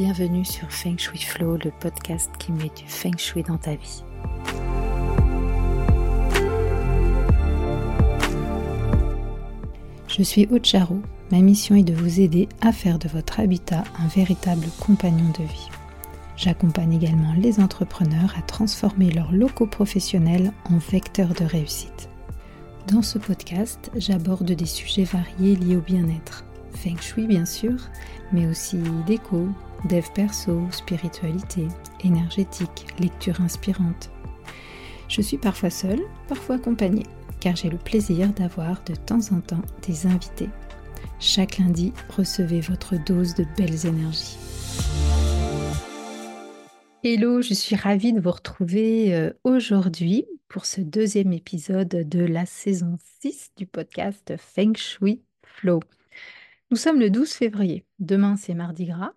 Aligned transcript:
Bienvenue 0.00 0.44
sur 0.44 0.70
Feng 0.70 0.96
Shui 0.96 1.18
Flow, 1.18 1.56
le 1.56 1.72
podcast 1.72 2.30
qui 2.38 2.52
met 2.52 2.70
du 2.76 2.84
Feng 2.86 3.18
Shui 3.18 3.42
dans 3.42 3.56
ta 3.56 3.74
vie. 3.74 4.04
Je 10.06 10.22
suis 10.22 10.46
Ocharo. 10.52 11.02
Ma 11.32 11.40
mission 11.40 11.74
est 11.74 11.82
de 11.82 11.92
vous 11.92 12.20
aider 12.20 12.48
à 12.60 12.70
faire 12.70 13.00
de 13.00 13.08
votre 13.08 13.40
habitat 13.40 13.82
un 13.98 14.06
véritable 14.06 14.68
compagnon 14.78 15.32
de 15.36 15.42
vie. 15.42 15.68
J'accompagne 16.36 16.92
également 16.92 17.32
les 17.36 17.58
entrepreneurs 17.58 18.36
à 18.38 18.42
transformer 18.42 19.10
leurs 19.10 19.32
locaux 19.32 19.66
professionnels 19.66 20.52
en 20.70 20.78
vecteurs 20.78 21.34
de 21.34 21.44
réussite. 21.44 22.08
Dans 22.86 23.02
ce 23.02 23.18
podcast, 23.18 23.90
j'aborde 23.96 24.52
des 24.52 24.64
sujets 24.64 25.02
variés 25.02 25.56
liés 25.56 25.76
au 25.76 25.80
bien-être. 25.80 26.44
Feng 26.72 27.00
Shui 27.00 27.26
bien 27.26 27.44
sûr, 27.46 27.80
mais 28.32 28.46
aussi 28.46 28.78
déco, 29.04 29.48
dev 29.84 30.04
perso, 30.14 30.60
spiritualité, 30.70 31.68
énergétique, 32.04 32.86
lecture 32.98 33.40
inspirante. 33.40 34.10
Je 35.08 35.22
suis 35.22 35.38
parfois 35.38 35.70
seule, 35.70 36.02
parfois 36.28 36.56
accompagnée, 36.56 37.06
car 37.40 37.56
j'ai 37.56 37.70
le 37.70 37.78
plaisir 37.78 38.28
d'avoir 38.32 38.82
de 38.84 38.94
temps 38.94 39.32
en 39.32 39.40
temps 39.40 39.62
des 39.86 40.06
invités. 40.06 40.50
Chaque 41.20 41.58
lundi, 41.58 41.92
recevez 42.16 42.60
votre 42.60 42.96
dose 43.04 43.34
de 43.34 43.44
belles 43.56 43.86
énergies. 43.86 44.36
Hello, 47.04 47.42
je 47.42 47.54
suis 47.54 47.76
ravie 47.76 48.12
de 48.12 48.20
vous 48.20 48.32
retrouver 48.32 49.14
euh, 49.14 49.32
aujourd'hui 49.44 50.26
pour 50.48 50.66
ce 50.66 50.80
deuxième 50.80 51.32
épisode 51.32 51.88
de 51.88 52.24
la 52.24 52.44
saison 52.44 52.96
6 53.20 53.52
du 53.56 53.66
podcast 53.66 54.34
Feng 54.36 54.74
Shui 54.76 55.22
Flow. 55.42 55.80
Nous 56.70 56.76
sommes 56.76 57.00
le 57.00 57.08
12 57.08 57.30
février. 57.32 57.84
Demain, 57.98 58.36
c'est 58.36 58.54
Mardi 58.54 58.84
Gras. 58.84 59.12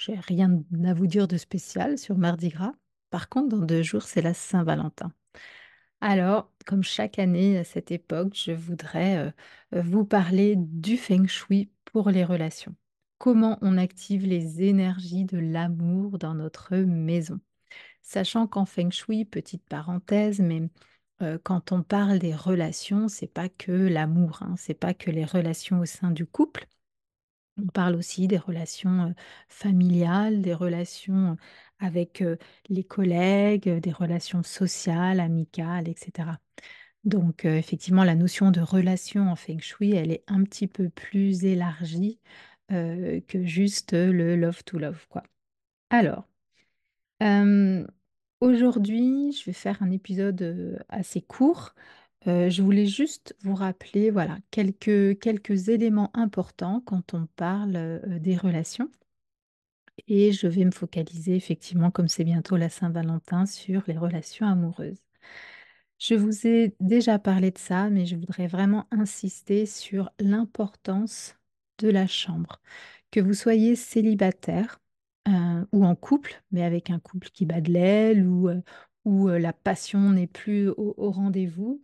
J'ai 0.00 0.14
rien 0.14 0.64
à 0.86 0.94
vous 0.94 1.06
dire 1.06 1.28
de 1.28 1.36
spécial 1.36 1.98
sur 1.98 2.16
Mardi 2.16 2.48
Gras. 2.48 2.72
Par 3.10 3.28
contre, 3.28 3.50
dans 3.50 3.66
deux 3.66 3.82
jours, 3.82 4.04
c'est 4.04 4.22
la 4.22 4.32
Saint-Valentin. 4.32 5.12
Alors, 6.00 6.50
comme 6.64 6.82
chaque 6.82 7.18
année 7.18 7.58
à 7.58 7.64
cette 7.64 7.90
époque, 7.90 8.32
je 8.34 8.52
voudrais 8.52 9.30
euh, 9.74 9.82
vous 9.82 10.06
parler 10.06 10.54
du 10.56 10.96
feng 10.96 11.26
shui 11.26 11.70
pour 11.84 12.08
les 12.08 12.24
relations. 12.24 12.74
Comment 13.18 13.58
on 13.60 13.76
active 13.76 14.24
les 14.24 14.62
énergies 14.62 15.26
de 15.26 15.36
l'amour 15.36 16.18
dans 16.18 16.34
notre 16.34 16.76
maison. 16.76 17.38
Sachant 18.00 18.46
qu'en 18.46 18.64
feng 18.64 18.90
shui, 18.90 19.26
petite 19.26 19.68
parenthèse, 19.68 20.40
mais 20.40 20.62
euh, 21.20 21.38
quand 21.42 21.72
on 21.72 21.82
parle 21.82 22.18
des 22.18 22.34
relations, 22.34 23.08
c'est 23.08 23.26
pas 23.26 23.50
que 23.50 23.72
l'amour, 23.72 24.38
hein, 24.40 24.54
c'est 24.56 24.72
pas 24.72 24.94
que 24.94 25.10
les 25.10 25.26
relations 25.26 25.80
au 25.80 25.84
sein 25.84 26.10
du 26.10 26.24
couple, 26.24 26.66
on 27.62 27.66
parle 27.68 27.96
aussi 27.96 28.26
des 28.28 28.38
relations 28.38 29.14
familiales, 29.48 30.42
des 30.42 30.54
relations 30.54 31.36
avec 31.78 32.22
les 32.68 32.84
collègues, 32.84 33.68
des 33.68 33.92
relations 33.92 34.42
sociales, 34.42 35.20
amicales, 35.20 35.88
etc. 35.88 36.38
Donc 37.04 37.44
effectivement, 37.44 38.04
la 38.04 38.14
notion 38.14 38.50
de 38.50 38.60
relation 38.60 39.30
en 39.30 39.36
feng 39.36 39.60
shui, 39.60 39.92
elle 39.92 40.12
est 40.12 40.24
un 40.26 40.44
petit 40.44 40.66
peu 40.66 40.88
plus 40.90 41.44
élargie 41.44 42.20
que 42.68 43.44
juste 43.44 43.94
le 43.94 44.36
love 44.36 44.62
to 44.64 44.78
love, 44.78 45.06
quoi. 45.08 45.22
Alors, 45.90 46.28
aujourd'hui, 48.40 49.32
je 49.32 49.44
vais 49.44 49.52
faire 49.52 49.82
un 49.82 49.90
épisode 49.90 50.84
assez 50.88 51.20
court 51.22 51.74
euh, 52.26 52.50
je 52.50 52.62
voulais 52.62 52.86
juste 52.86 53.34
vous 53.42 53.54
rappeler, 53.54 54.10
voilà, 54.10 54.38
quelques, 54.50 55.18
quelques 55.20 55.68
éléments 55.68 56.10
importants 56.14 56.82
quand 56.84 57.14
on 57.14 57.26
parle 57.36 57.76
euh, 57.76 58.18
des 58.18 58.36
relations. 58.36 58.90
Et 60.08 60.32
je 60.32 60.46
vais 60.46 60.64
me 60.64 60.70
focaliser 60.70 61.34
effectivement, 61.36 61.90
comme 61.90 62.08
c'est 62.08 62.24
bientôt 62.24 62.56
la 62.56 62.68
Saint-Valentin, 62.68 63.46
sur 63.46 63.82
les 63.86 63.96
relations 63.98 64.46
amoureuses. 64.46 65.02
Je 65.98 66.14
vous 66.14 66.46
ai 66.46 66.74
déjà 66.80 67.18
parlé 67.18 67.50
de 67.50 67.58
ça, 67.58 67.90
mais 67.90 68.06
je 68.06 68.16
voudrais 68.16 68.46
vraiment 68.46 68.86
insister 68.90 69.66
sur 69.66 70.10
l'importance 70.18 71.36
de 71.78 71.88
la 71.88 72.06
chambre. 72.06 72.60
Que 73.10 73.20
vous 73.20 73.34
soyez 73.34 73.76
célibataire 73.76 74.80
euh, 75.28 75.64
ou 75.72 75.84
en 75.84 75.94
couple, 75.96 76.42
mais 76.52 76.62
avec 76.64 76.90
un 76.90 76.98
couple 77.00 77.28
qui 77.30 77.46
bat 77.46 77.60
de 77.60 77.72
l'aile 77.72 78.26
ou, 78.26 78.48
où 79.04 79.28
la 79.28 79.52
passion 79.52 80.10
n'est 80.10 80.26
plus 80.26 80.68
au, 80.68 81.10
rendez-vous, 81.10 81.80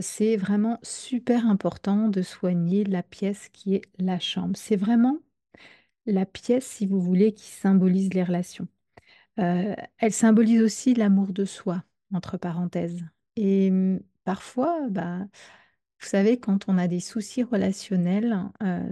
c'est 0.00 0.36
vraiment 0.36 0.78
super 0.82 1.46
important 1.46 2.08
de 2.08 2.22
soigner 2.22 2.84
la 2.84 3.02
pièce 3.02 3.48
qui 3.52 3.74
est 3.74 3.82
la 3.98 4.18
chambre. 4.18 4.56
C'est 4.56 4.76
vraiment 4.76 5.18
la 6.06 6.26
pièce, 6.26 6.66
si 6.66 6.86
vous 6.86 7.00
voulez, 7.00 7.32
qui 7.32 7.48
symbolise 7.48 8.12
les 8.12 8.24
relations. 8.24 8.68
elle 9.36 10.12
symbolise 10.12 10.62
aussi 10.62 10.94
l'amour 10.94 11.32
de 11.32 11.44
soi, 11.44 11.84
entre 12.12 12.36
parenthèses. 12.36 13.04
Et 13.36 13.70
mmh, 13.70 14.00
parfois, 14.24 14.88
bah, 14.90 15.20
vous 16.00 16.06
savez, 16.06 16.38
quand 16.38 16.68
on 16.68 16.78
a 16.78 16.88
des 16.88 17.00
soucis 17.00 17.42
relationnels, 17.42 18.36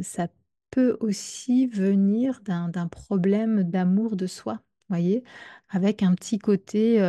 ça 0.02 0.28
peut 0.70 0.96
aussi 1.00 1.66
venir 1.66 2.40
d'un 2.42 2.88
problème 2.88 3.62
d'amour 3.62 4.16
de 4.16 4.26
soi, 4.26 4.60
voyez, 4.88 5.24
avec 5.68 6.02
un 6.02 6.14
petit 6.14 6.38
côté 6.38 7.00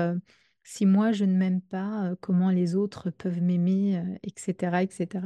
si 0.67 0.85
moi 0.85 1.13
je 1.13 1.23
ne 1.23 1.33
m'aime 1.33 1.61
pas, 1.61 2.13
comment 2.19 2.50
les 2.51 2.75
autres 2.75 3.09
peuvent 3.09 3.41
m'aimer, 3.41 4.03
etc., 4.23 4.83
etc. 4.83 5.23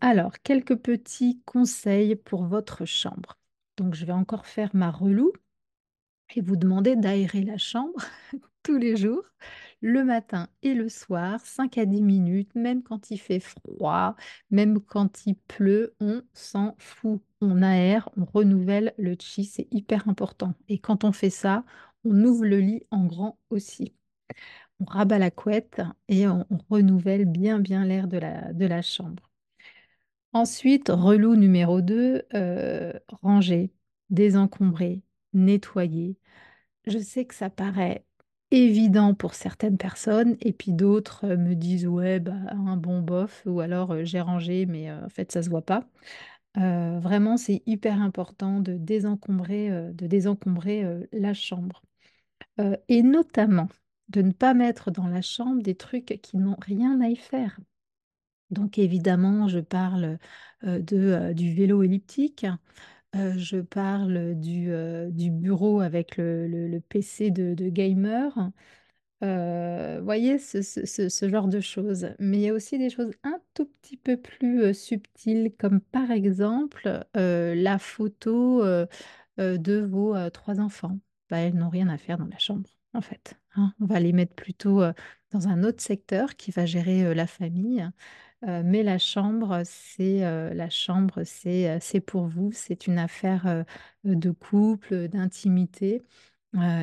alors, 0.00 0.32
quelques 0.42 0.76
petits 0.76 1.40
conseils 1.46 2.14
pour 2.16 2.44
votre 2.44 2.84
chambre. 2.84 3.38
Donc, 3.76 3.94
je 3.94 4.04
vais 4.04 4.12
encore 4.12 4.46
faire 4.46 4.70
ma 4.74 4.90
relou 4.90 5.32
et 6.34 6.40
vous 6.42 6.56
demander 6.56 6.94
d'aérer 6.94 7.42
la 7.42 7.58
chambre 7.58 8.00
tous 8.62 8.76
les 8.76 8.96
jours, 8.96 9.22
le 9.80 10.04
matin 10.04 10.48
et 10.62 10.74
le 10.74 10.88
soir, 10.88 11.40
5 11.44 11.78
à 11.78 11.86
10 11.86 12.02
minutes, 12.02 12.54
même 12.54 12.82
quand 12.82 13.10
il 13.10 13.18
fait 13.18 13.40
froid, 13.40 14.16
même 14.50 14.80
quand 14.80 15.26
il 15.26 15.36
pleut, 15.36 15.94
on 16.00 16.22
s'en 16.32 16.74
fout. 16.78 17.22
On 17.40 17.60
aère, 17.62 18.08
on 18.16 18.24
renouvelle 18.24 18.94
le 18.96 19.16
chi, 19.20 19.44
c'est 19.44 19.68
hyper 19.70 20.08
important. 20.08 20.54
Et 20.68 20.78
quand 20.78 21.04
on 21.04 21.12
fait 21.12 21.30
ça, 21.30 21.64
on 22.04 22.22
ouvre 22.24 22.44
le 22.44 22.60
lit 22.60 22.82
en 22.90 23.06
grand 23.06 23.38
aussi. 23.50 23.94
On 24.80 24.84
rabat 24.84 25.18
la 25.18 25.30
couette 25.30 25.82
et 26.08 26.26
on, 26.28 26.46
renouvelle 26.70 27.24
bien 27.26 27.60
bien 27.60 27.84
l'air 27.84 28.08
de 28.08 28.18
la, 28.18 28.82
chambre. 28.82 29.30
Ensuite, 30.32 30.88
relou 30.88 31.36
numéro 31.36 31.80
2, 31.80 32.22
euh, 32.34 32.92
ranger, 33.22 33.72
désencombrer, 34.10 35.02
nettoyer. 35.32 36.18
Je 36.86 36.98
sais 36.98 37.24
que 37.24 37.34
ça 37.34 37.50
paraît 37.50 38.04
évident 38.50 39.14
pour 39.14 39.34
certaines 39.34 39.78
personnes 39.78 40.36
et 40.40 40.52
puis 40.52 40.72
d'autres 40.72 41.24
euh, 41.24 41.36
me 41.36 41.54
disent 41.54 41.86
ouais 41.86 42.20
bah, 42.20 42.34
un 42.50 42.76
bon 42.76 43.00
bof 43.02 43.42
ou 43.46 43.60
alors 43.60 43.92
euh, 43.92 44.04
j'ai 44.04 44.20
rangé 44.20 44.66
mais 44.66 44.92
en 44.92 45.08
fait 45.08 45.32
ça 45.32 45.42
se 45.42 45.50
voit 45.50 45.64
pas. 45.64 45.88
vraiment 46.56 47.36
c'est 47.36 47.62
hyper 47.66 48.00
important 48.00 48.60
de 48.60 48.76
désencombrer, 48.76 49.70
de 49.92 50.06
désencombrer 50.06 50.84
la 51.12 51.34
chambre 51.34 51.82
et 52.88 53.02
notamment 53.02 53.68
de 54.08 54.22
ne 54.22 54.32
pas 54.32 54.54
mettre 54.54 54.90
dans 54.90 55.06
la 55.06 55.22
chambre 55.22 55.62
des 55.62 55.74
trucs 55.74 56.20
qui 56.22 56.36
n'ont 56.36 56.56
rien 56.60 57.00
à 57.00 57.08
y 57.08 57.16
faire. 57.16 57.58
Donc 58.50 58.78
évidemment, 58.78 59.48
je 59.48 59.60
parle 59.60 60.18
de, 60.62 61.32
du 61.32 61.54
vélo 61.54 61.82
elliptique, 61.82 62.46
je 63.14 63.60
parle 63.60 64.34
du, 64.34 64.70
bureau 65.30 65.80
avec 65.80 66.16
le, 66.16 66.78
PC 66.80 67.30
de, 67.30 67.68
gamer. 67.68 68.50
Voyez, 69.20 70.38
ce, 70.38 71.28
genre 71.28 71.48
de 71.48 71.60
choses. 71.60 72.08
Mais 72.18 72.38
il 72.38 72.42
y 72.42 72.48
a 72.48 72.54
aussi 72.54 72.78
des 72.78 72.90
choses 72.90 73.12
un 73.22 73.40
tout 73.54 73.66
petit 73.66 73.96
peu 73.96 74.16
plus 74.16 74.74
subtiles, 74.74 75.52
comme 75.58 75.80
par 75.80 76.10
exemple 76.10 77.04
la 77.14 77.78
photo 77.78 78.62
de 79.38 79.80
vos 79.80 80.30
trois 80.30 80.60
enfants. 80.60 80.98
Bah, 81.34 81.40
elles 81.40 81.56
n'ont 81.56 81.68
rien 81.68 81.88
à 81.88 81.98
faire 81.98 82.16
dans 82.16 82.28
la 82.28 82.38
chambre, 82.38 82.70
en 82.92 83.00
fait. 83.00 83.34
Hein. 83.56 83.74
On 83.80 83.86
va 83.86 83.98
les 83.98 84.12
mettre 84.12 84.36
plutôt 84.36 84.82
dans 85.32 85.48
un 85.48 85.64
autre 85.64 85.82
secteur 85.82 86.36
qui 86.36 86.52
va 86.52 86.64
gérer 86.64 87.12
la 87.12 87.26
famille. 87.26 87.84
mais 88.42 88.84
la 88.84 88.98
chambre, 88.98 89.62
c'est 89.64 90.20
la 90.54 90.70
chambre, 90.70 91.24
c'est 91.24 92.00
pour 92.06 92.28
vous. 92.28 92.52
C'est 92.52 92.86
une 92.86 92.98
affaire 92.98 93.64
de 94.04 94.30
couple, 94.30 95.08
d'intimité. 95.08 96.04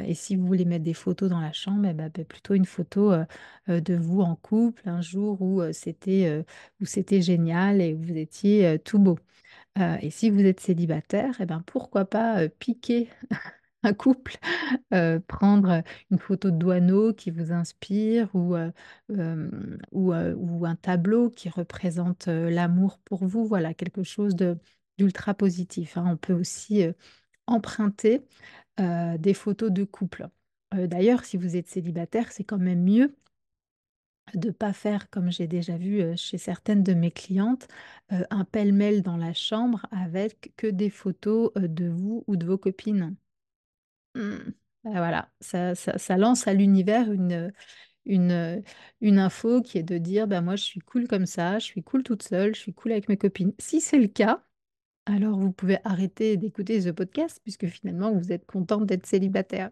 et 0.06 0.14
si 0.16 0.36
vous 0.36 0.46
voulez 0.46 0.66
mettre 0.66 0.84
des 0.84 0.94
photos 0.94 1.30
dans 1.30 1.40
la 1.40 1.54
chambre, 1.54 1.88
eh 1.90 1.94
ben, 1.94 2.12
bah, 2.14 2.26
plutôt 2.26 2.56
une 2.56 2.66
photo 2.66 3.14
de 3.70 3.96
vous 3.96 4.20
en 4.20 4.36
couple, 4.36 4.90
un 4.90 5.00
jour 5.02 5.42
où 5.42 5.62
c'était 5.72 6.44
où 6.82 6.86
c'était 6.86 7.22
génial 7.22 7.80
et 7.80 7.94
où 7.94 8.02
vous 8.02 8.18
étiez 8.18 8.80
tout 8.80 9.00
beau. 9.00 9.18
et 10.02 10.10
si 10.10 10.30
vous 10.30 10.42
êtes 10.42 10.60
célibataire, 10.60 11.38
eh 11.40 11.46
ben, 11.46 11.64
pourquoi 11.66 12.04
pas 12.04 12.50
piquer 12.50 13.08
un 13.84 13.94
couple, 13.94 14.38
prendre 15.28 15.84
une 16.12 16.20
photo 16.20 16.52
de 16.52 16.58
douaneau 16.58 17.14
qui 17.14 17.32
vous 17.32 17.52
inspire 17.52 18.30
ou, 18.34 18.56
un 19.14 20.76
tableau 20.76 21.30
qui 21.30 21.50
représente 21.50 22.28
l'amour 22.28 23.00
pour 23.00 23.26
vous, 23.26 23.46
voilà, 23.46 23.74
quelque 23.74 24.04
chose 24.04 24.36
d'ultra 24.98 25.34
positif. 25.34 25.98
Hein. 25.98 26.06
On 26.08 26.18
peut 26.18 26.34
aussi 26.34 26.84
emprunter 27.48 28.22
des 28.78 29.34
photos 29.34 29.72
de 29.72 29.84
couple. 29.84 30.28
D'ailleurs, 30.72 31.26
si 31.26 31.38
vous 31.38 31.56
êtes 31.56 31.68
célibataire, 31.68 32.32
c'est 32.32 32.44
quand 32.44 32.60
même 32.60 32.84
mieux 32.84 33.16
de 34.36 34.48
ne 34.48 34.54
pas 34.54 34.74
faire, 34.74 35.10
comme 35.10 35.32
j'ai 35.32 35.48
déjà 35.48 35.78
vu 35.78 36.04
chez 36.16 36.38
certaines 36.38 36.84
de 36.84 36.94
mes 36.94 37.12
clientes, 37.12 37.68
un 38.10 38.46
pêle-mêle 38.46 39.02
dans 39.02 39.18
la 39.18 39.34
chambre 39.34 39.86
avec 39.92 40.54
que 40.56 40.68
des 40.68 40.90
photos 40.90 41.52
de 41.56 41.88
vous 41.90 42.24
ou 42.28 42.36
de 42.38 42.46
vos 42.46 42.58
copines. 42.58 43.16
Hmm. 44.16 44.52
Ben 44.84 44.92
voilà, 44.94 45.32
ça, 45.42 45.76
ça- 45.76 45.98
ça 45.98 46.18
lance 46.18 46.48
à 46.48 46.54
l'univers 46.54 47.12
une, 47.12 47.54
une, 48.06 48.64
une 49.02 49.20
info 49.20 49.62
qui 49.64 49.80
est 49.80 49.84
de 49.84 49.98
dire, 49.98 50.28
ben 50.28 50.42
moi 50.42 50.56
je 50.56 50.64
suis 50.64 50.80
cool 50.82 51.08
comme 51.10 51.26
ça, 51.26 51.60
je 51.60 51.66
suis 51.66 51.84
cool 51.84 52.04
toute 52.04 52.24
seule, 52.24 52.56
je 52.56 52.62
suis 52.62 52.74
cool 52.76 52.94
avec 52.94 53.10
mes 53.10 53.18
copines. 53.18 53.54
Si 53.60 53.82
c'est 53.82 54.00
le 54.00 54.08
cas, 54.08 54.44
alors 55.08 55.40
vous 55.40 55.52
pouvez 55.54 55.80
arrêter 55.86 56.38
d'écouter 56.38 56.82
ce 56.82 56.90
podcast 56.90 57.40
puisque 57.44 57.68
finalement 57.68 58.14
vous 58.14 58.32
êtes 58.34 58.46
contente 58.48 58.86
d'être 58.88 59.06
célibataire. 59.08 59.72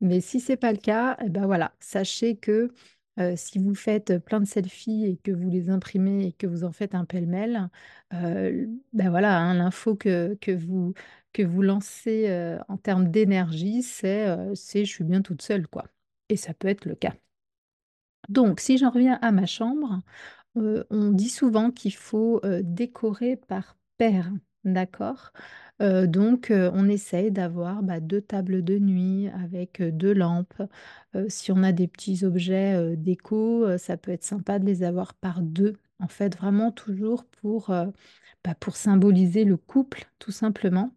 Mais 0.00 0.20
si 0.20 0.40
c'est 0.40 0.56
pas 0.56 0.72
le 0.72 0.78
cas, 0.78 1.16
eh 1.24 1.28
ben 1.28 1.46
voilà, 1.46 1.74
sachez 1.80 2.36
que 2.36 2.72
euh, 3.18 3.34
si 3.36 3.58
vous 3.58 3.74
faites 3.74 4.18
plein 4.18 4.40
de 4.40 4.46
selfies 4.46 5.06
et 5.06 5.16
que 5.16 5.32
vous 5.32 5.48
les 5.50 5.70
imprimez 5.70 6.26
et 6.28 6.32
que 6.32 6.46
vous 6.46 6.62
en 6.64 6.70
faites 6.72 6.94
un 6.94 7.04
pêle-mêle, 7.04 7.68
euh, 8.14 8.66
ben 8.92 9.10
voilà, 9.10 9.36
hein, 9.38 9.54
l'info 9.54 9.96
que, 9.96 10.36
que 10.40 10.52
vous, 10.52 10.94
que 11.38 11.46
vous 11.46 11.62
lancez 11.62 12.28
euh, 12.28 12.58
en 12.68 12.76
termes 12.76 13.10
d'énergie, 13.10 13.82
c'est 13.84 14.26
euh, 14.26 14.54
je 14.56 14.82
suis 14.82 15.04
bien 15.04 15.22
toute 15.22 15.40
seule, 15.40 15.68
quoi. 15.68 15.84
Et 16.28 16.36
ça 16.36 16.52
peut 16.52 16.66
être 16.66 16.84
le 16.84 16.96
cas. 16.96 17.14
Donc, 18.28 18.58
si 18.60 18.76
j'en 18.76 18.90
reviens 18.90 19.18
à 19.22 19.30
ma 19.30 19.46
chambre, 19.46 20.02
euh, 20.56 20.84
on 20.90 21.10
dit 21.12 21.28
souvent 21.28 21.70
qu'il 21.70 21.94
faut 21.94 22.40
euh, 22.44 22.62
décorer 22.64 23.36
par 23.36 23.76
paire, 23.98 24.32
d'accord? 24.64 25.32
Donc, 25.80 26.48
on 26.52 26.88
essaye 26.88 27.30
d'avoir 27.30 27.84
bah, 27.84 28.00
deux 28.00 28.20
tables 28.20 28.64
de 28.64 28.80
nuit 28.80 29.28
avec 29.28 29.80
deux 29.80 30.12
lampes. 30.12 30.60
Si 31.28 31.52
on 31.52 31.62
a 31.62 31.70
des 31.70 31.86
petits 31.86 32.24
objets 32.24 32.96
déco, 32.96 33.78
ça 33.78 33.96
peut 33.96 34.10
être 34.10 34.24
sympa 34.24 34.58
de 34.58 34.66
les 34.66 34.82
avoir 34.82 35.14
par 35.14 35.40
deux. 35.40 35.74
En 36.00 36.08
fait, 36.08 36.36
vraiment 36.36 36.72
toujours 36.72 37.24
pour, 37.26 37.68
bah, 37.68 38.54
pour 38.58 38.76
symboliser 38.76 39.44
le 39.44 39.56
couple, 39.56 40.10
tout 40.18 40.32
simplement. 40.32 40.92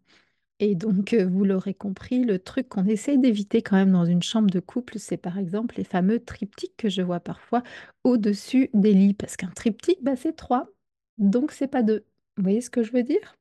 Et 0.62 0.76
donc, 0.76 1.14
euh, 1.14 1.26
vous 1.26 1.44
l'aurez 1.44 1.74
compris, 1.74 2.24
le 2.24 2.38
truc 2.40 2.70
qu'on 2.70 2.86
essaye 2.86 3.18
d'éviter 3.18 3.62
quand 3.64 3.76
même 3.76 3.92
dans 3.92 4.06
une 4.06 4.22
chambre 4.22 4.50
de 4.52 4.60
couple, 4.60 5.00
c'est 5.00 5.18
par 5.18 5.38
exemple 5.40 5.76
les 5.78 5.84
fameux 5.84 6.24
triptyques 6.24 6.78
que 6.78 6.88
je 6.88 7.02
vois 7.02 7.20
parfois 7.20 7.64
au-dessus 8.04 8.70
des 8.74 8.94
lits. 8.94 9.16
Parce 9.16 9.38
qu'un 9.38 9.50
triptyque, 9.50 10.04
bah, 10.04 10.16
c'est 10.16 10.36
trois, 10.36 10.68
donc 11.18 11.52
c'est 11.52 11.68
pas 11.68 11.82
deux. 11.84 12.06
Vous 12.38 12.44
voyez 12.44 12.62
ce 12.62 12.70
que 12.70 12.84
je 12.84 12.92
veux 12.94 13.04
dire? 13.04 13.36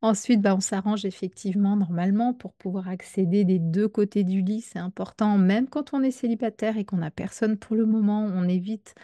Ensuite, 0.00 0.40
bah, 0.40 0.54
on 0.54 0.60
s'arrange 0.60 1.04
effectivement 1.04 1.74
normalement 1.76 2.32
pour 2.32 2.52
pouvoir 2.54 2.88
accéder 2.88 3.44
des 3.44 3.58
deux 3.58 3.88
côtés 3.88 4.22
du 4.22 4.42
lit. 4.42 4.60
C'est 4.60 4.78
important, 4.78 5.38
même 5.38 5.68
quand 5.68 5.92
on 5.92 6.02
est 6.04 6.12
célibataire 6.12 6.76
et 6.76 6.84
qu'on 6.84 6.98
n'a 6.98 7.10
personne 7.10 7.56
pour 7.58 7.74
le 7.74 7.84
moment, 7.84 8.22
on 8.24 8.44
évite 8.48 8.94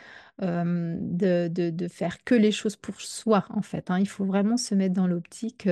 de, 0.41 1.49
de- 1.49 1.71
de 1.71 1.89
faire 1.89 2.23
que 2.25 2.35
les 2.35 2.53
choses 2.53 2.77
pour 2.77 3.01
soi, 3.01 3.45
en 3.51 3.63
fait. 3.63 3.91
hein. 3.91 3.99
Il 4.01 4.09
faut 4.09 4.25
vraiment 4.25 4.57
se 4.57 4.75
mettre 4.75 4.95
dans 4.95 5.07
l'optique 5.07 5.69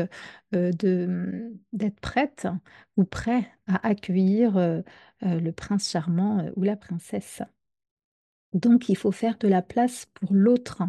de, 0.52 1.52
d'être 1.72 2.00
prête 2.00 2.46
ou 2.96 3.04
prêt 3.04 3.50
à 3.66 3.86
accueillir 3.86 4.54
le 5.22 5.50
prince 5.52 5.88
charmant 5.90 6.46
ou 6.56 6.62
la 6.64 6.76
princesse. 6.76 7.42
Donc, 8.52 8.88
il 8.88 8.96
faut 8.96 9.12
faire 9.12 9.38
de 9.38 9.48
la 9.48 9.62
place 9.62 10.06
pour 10.14 10.32
l'autre. 10.34 10.82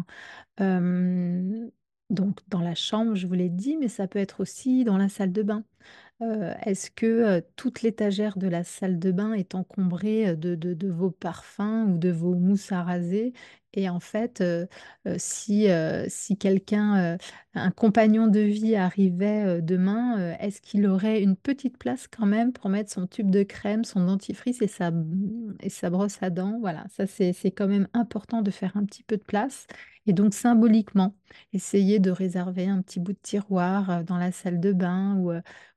Euh, 0.60 1.70
donc 2.14 2.38
dans 2.48 2.60
la 2.60 2.74
chambre, 2.74 3.14
je 3.14 3.26
vous 3.26 3.34
l'ai 3.34 3.48
dit, 3.50 3.76
mais 3.76 3.88
ça 3.88 4.08
peut 4.08 4.18
être 4.18 4.40
aussi 4.40 4.84
dans 4.84 4.96
la 4.98 5.08
salle 5.08 5.32
de 5.32 5.42
bain. 5.42 5.64
Euh, 6.22 6.54
est-ce 6.66 6.90
que 6.90 7.06
euh, 7.06 7.40
toute 7.56 7.82
l'étagère 7.82 8.38
de 8.38 8.48
la 8.48 8.64
salle 8.64 8.98
de 9.00 9.12
bain 9.12 9.34
est 9.34 9.54
encombrée 9.54 10.28
euh, 10.30 10.36
de, 10.36 10.54
de- 10.56 10.74
de 10.74 10.88
vos 10.90 11.10
parfums 11.10 11.86
ou 11.94 11.98
de 11.98 12.10
vos 12.10 12.34
mousses 12.36 12.72
à 12.72 12.82
raser? 12.84 13.34
Et 13.76 13.88
en 13.88 13.98
fait, 14.00 14.40
euh, 14.40 14.66
euh, 15.06 15.16
si, 15.18 15.68
euh, 15.68 16.06
si 16.08 16.36
quelqu'un, 16.38 17.18
un 17.54 17.70
compagnon 17.72 18.28
de 18.28 18.38
vie 18.40 18.76
arrivait 18.76 19.60
demain, 19.62 20.34
est-ce 20.38 20.60
qu'il 20.60 20.86
aurait 20.86 21.22
une 21.22 21.36
petite 21.36 21.76
place 21.78 22.06
quand 22.08 22.26
même 22.26 22.52
pour 22.52 22.70
mettre 22.70 22.92
son 22.92 23.06
tube 23.06 23.30
de 23.30 23.42
crème, 23.42 23.84
son 23.84 24.04
dentifrice 24.06 24.62
et 24.62 24.68
sa, 24.68 24.92
et 25.60 25.70
sa 25.70 25.90
brosse 25.90 26.18
à 26.22 26.30
dents? 26.30 26.58
Voilà, 26.60 26.84
ça 26.96 27.06
c'est, 27.06 27.34
quand 27.50 27.68
même 27.68 27.88
important 27.94 28.42
de 28.42 28.50
faire 28.50 28.76
un 28.76 28.84
petit 28.84 29.02
peu 29.02 29.16
de 29.16 29.22
place. 29.24 29.66
Et 30.06 30.12
donc 30.12 30.34
symboliquement, 30.34 31.14
essayer 31.52 31.98
de 31.98 32.10
réserver 32.10 32.66
un 32.68 32.82
petit 32.82 33.00
bout 33.00 33.12
de 33.12 33.18
tiroir 33.22 34.04
dans 34.04 34.18
la 34.18 34.32
salle 34.32 34.60
de 34.60 34.72
bain 34.72 35.16
ou, 35.16 35.32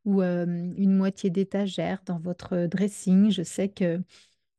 ou 0.05 0.21
une 0.21 0.95
moitié 0.95 1.29
d'étagère 1.29 2.01
dans 2.05 2.19
votre 2.19 2.65
dressing. 2.67 3.31
Je 3.31 3.43
sais 3.43 3.69
que, 3.69 4.01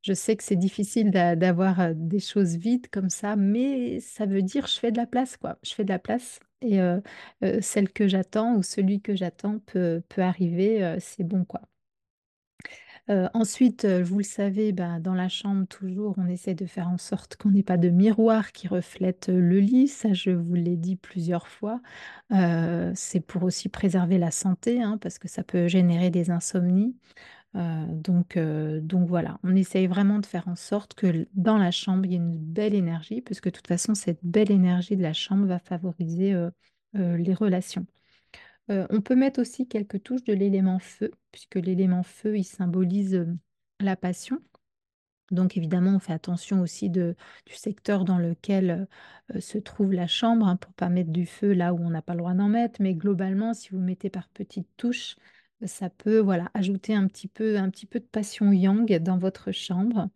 je 0.08 0.14
sais 0.14 0.36
que 0.36 0.44
c'est 0.44 0.56
difficile 0.56 1.10
d'a- 1.10 1.36
d'avoir 1.36 1.94
des 1.94 2.20
choses 2.20 2.56
vides 2.56 2.88
comme 2.90 3.10
ça, 3.10 3.36
mais 3.36 4.00
ça 4.00 4.26
veut 4.26 4.42
dire 4.42 4.66
je 4.66 4.78
fais 4.78 4.92
de 4.92 4.96
la 4.98 5.06
place, 5.06 5.36
quoi. 5.36 5.58
Je 5.62 5.74
fais 5.74 5.84
de 5.84 5.90
la 5.90 5.98
place 5.98 6.40
et 6.62 6.78
celle 7.60 7.90
que 7.92 8.08
j'attends 8.08 8.56
ou 8.56 8.62
celui 8.64 9.00
que 9.00 9.14
j'attends 9.16 9.58
peut, 9.60 10.02
arriver, 10.18 10.96
c'est 11.00 11.22
bon, 11.24 11.44
quoi. 11.44 11.62
Ensuite, 13.32 13.86
vous 13.86 14.18
le 14.18 14.24
savez, 14.24 14.72
bah, 14.72 14.98
dans 15.00 15.14
la 15.14 15.28
chambre, 15.30 15.66
toujours, 15.66 16.14
on 16.18 16.26
essaie 16.28 16.54
de 16.54 16.66
faire 16.66 16.88
en 16.88 16.98
sorte 16.98 17.36
qu'on 17.36 17.50
n'ait 17.50 17.62
pas 17.62 17.78
de 17.78 17.88
miroir 17.88 18.52
qui 18.52 18.68
reflète 18.68 19.28
le 19.28 19.60
lit. 19.60 19.88
Ça, 19.88 20.12
je 20.12 20.30
vous 20.30 20.54
l'ai 20.54 20.76
dit 20.76 20.96
plusieurs 20.96 21.48
fois. 21.48 21.80
C'est 22.94 23.20
pour 23.20 23.44
aussi 23.44 23.68
préserver 23.68 24.18
la 24.18 24.30
santé, 24.30 24.82
hein, 24.82 24.98
parce 25.00 25.18
que 25.18 25.28
ça 25.28 25.42
peut 25.42 25.68
générer 25.68 26.10
des 26.10 26.30
insomnies. 26.30 26.94
Euh, 27.58 27.86
donc, 27.88 28.36
euh, 28.36 28.80
donc 28.80 29.08
voilà, 29.08 29.40
on 29.42 29.56
essaye 29.56 29.86
vraiment 29.86 30.18
de 30.20 30.26
faire 30.26 30.46
en 30.48 30.54
sorte 30.54 30.94
que 30.94 31.26
dans 31.34 31.58
la 31.58 31.70
chambre, 31.70 32.06
il 32.06 32.12
y 32.12 32.14
ait 32.14 32.18
une 32.18 32.38
belle 32.38 32.74
énergie, 32.74 33.20
puisque 33.20 33.46
de 33.46 33.50
toute 33.50 33.66
façon, 33.66 33.94
cette 33.94 34.20
belle 34.22 34.52
énergie 34.52 34.96
de 34.96 35.02
la 35.02 35.12
chambre 35.12 35.46
va 35.46 35.58
favoriser 35.58 36.34
euh, 36.34 36.50
les 36.94 37.34
relations. 37.34 37.86
On 38.70 39.00
peut 39.00 39.16
mettre 39.16 39.40
aussi 39.40 39.66
quelques 39.66 40.02
touches 40.02 40.24
de 40.24 40.34
l'élément 40.34 40.78
feu, 40.78 41.10
puisque 41.32 41.54
l'élément 41.54 42.02
feu, 42.02 42.36
il 42.36 42.44
symbolise 42.44 43.26
la 43.80 43.96
passion. 43.96 44.42
Donc 45.30 45.56
évidemment, 45.56 45.96
on 45.96 45.98
fait 45.98 46.12
attention 46.12 46.60
aussi 46.60 46.90
de, 46.90 47.16
du 47.46 47.54
secteur 47.54 48.04
dans 48.04 48.18
lequel 48.18 48.86
se 49.40 49.56
trouve 49.56 49.94
la 49.94 50.06
chambre, 50.06 50.46
hein, 50.46 50.56
pour 50.56 50.74
pas 50.74 50.90
mettre 50.90 51.10
du 51.10 51.24
feu 51.24 51.54
là 51.54 51.72
où 51.72 51.78
on 51.78 51.88
n'a 51.88 52.02
pas 52.02 52.12
le 52.12 52.18
droit 52.18 52.34
d'en 52.34 52.48
mettre. 52.48 52.82
Mais 52.82 52.92
globalement, 52.92 53.54
si 53.54 53.70
vous 53.70 53.78
mettez 53.78 54.10
par 54.10 54.28
petites 54.28 54.68
touches, 54.76 55.16
ça 55.66 55.90
peut 55.90 56.18
voilà, 56.18 56.50
ajouter 56.54 56.94
un 56.94 57.06
petit 57.08 57.28
peu, 57.28 57.58
un 57.58 57.70
petit 57.70 57.86
peu 57.86 57.98
de 57.98 58.04
passion 58.04 58.52
yang 58.52 58.86
dans 58.98 59.18
votre 59.18 59.50
chambre. 59.52 60.08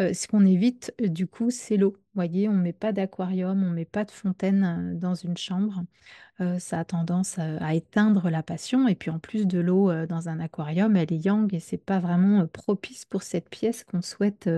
Euh, 0.00 0.12
ce 0.14 0.26
qu'on 0.28 0.44
évite, 0.46 0.94
euh, 1.02 1.08
du 1.08 1.26
coup, 1.26 1.50
c'est 1.50 1.76
l'eau. 1.76 1.92
Vous 1.92 2.00
voyez, 2.14 2.48
on 2.48 2.52
ne 2.54 2.62
met 2.62 2.72
pas 2.74 2.92
d'aquarium, 2.92 3.62
on 3.64 3.70
ne 3.70 3.74
met 3.74 3.84
pas 3.86 4.04
de 4.04 4.10
fontaine 4.10 4.94
euh, 4.94 4.98
dans 4.98 5.14
une 5.14 5.36
chambre. 5.36 5.84
Ça 6.58 6.80
a 6.80 6.84
tendance 6.84 7.38
à, 7.38 7.74
éteindre 7.74 8.28
la 8.28 8.42
passion. 8.42 8.88
Et 8.88 8.96
puis 8.96 9.10
en 9.10 9.20
plus 9.20 9.46
de 9.46 9.60
l'eau 9.60 9.92
dans 10.06 10.28
un 10.28 10.40
aquarium, 10.40 10.96
elle 10.96 11.12
est 11.12 11.24
yang 11.24 11.52
et 11.54 11.60
c'est 11.60 11.78
pas 11.78 12.00
vraiment 12.00 12.48
propice 12.48 13.04
pour 13.04 13.22
cette 13.22 13.48
pièce 13.48 13.84
qu'on 13.84 14.02
souhaite 14.02 14.50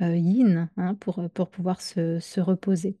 yin 0.00 0.68
hein, 0.76 0.94
pour, 0.96 1.30
pour 1.30 1.48
pouvoir 1.48 1.80
se, 1.80 2.18
se 2.18 2.40
reposer. 2.40 2.96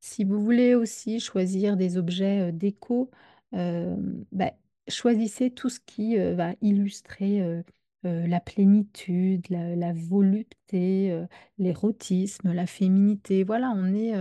Si 0.00 0.24
vous 0.24 0.42
voulez 0.42 0.74
aussi 0.74 1.20
choisir 1.20 1.76
des 1.76 1.98
objets 1.98 2.50
déco, 2.52 3.10
bah, 3.52 4.52
choisissez 4.90 5.50
tout 5.50 5.68
ce 5.68 5.80
qui 5.80 6.18
euh, 6.18 6.34
va 6.34 6.54
illustrer 6.60 7.42
euh, 7.42 7.62
euh, 8.06 8.26
la 8.26 8.40
plénitude, 8.40 9.46
la, 9.50 9.92
volupté, 9.92 11.26
l'érotisme, 11.58 12.52
la 12.52 12.66
féminité. 12.66 13.44
Voilà, 13.44 13.72
on 13.76 13.94
est, 13.94 14.14